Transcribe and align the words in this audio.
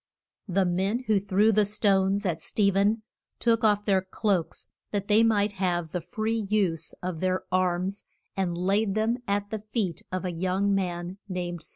The 0.47 0.65
men 0.65 1.03
who 1.03 1.19
threw 1.19 1.51
the 1.51 1.63
stones 1.63 2.25
at 2.25 2.41
Ste 2.41 2.73
phen 2.73 3.01
took 3.37 3.63
off 3.63 3.85
their 3.85 4.01
cloaks, 4.01 4.67
that 4.89 5.07
they 5.07 5.21
might 5.21 5.51
have 5.51 5.91
the 5.91 6.01
free 6.01 6.47
use 6.49 6.95
of 7.03 7.19
their 7.19 7.43
arms, 7.51 8.05
and 8.35 8.57
laid 8.57 8.95
them 8.95 9.17
at 9.27 9.51
the 9.51 9.59
feet 9.59 10.01
of 10.11 10.25
a 10.25 10.31
young 10.31 10.73
man 10.73 11.19
named 11.29 11.61
Saul. 11.61 11.69